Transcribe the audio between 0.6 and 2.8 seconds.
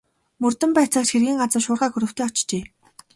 байцаагч хэргийн газар шуурхай групптэй очжээ.